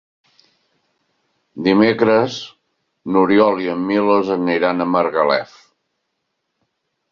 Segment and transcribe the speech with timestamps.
[1.67, 2.39] Dimecres
[3.13, 5.57] n'Oriol i en Milos aniran a Margalef.